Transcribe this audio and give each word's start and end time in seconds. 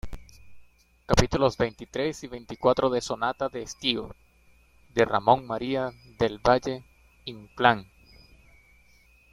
capítulos 1.05 1.57
veintitrés 1.59 2.23
y 2.23 2.27
veinticuatro 2.27 2.89
de 2.89 3.01
Sonata 3.01 3.49
de 3.49 3.61
Estío, 3.61 4.15
de 4.95 5.05
Ramón 5.05 5.45
María 5.45 5.91
del 6.17 6.39
Valle-Inclán. 6.41 7.85